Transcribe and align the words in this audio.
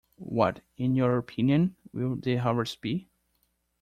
What, 0.17 0.61
in 0.77 0.95
your 0.95 1.19
opinion, 1.19 1.75
will 1.93 2.15
the 2.15 2.37
harvest 2.37 2.81
be? 2.81 3.07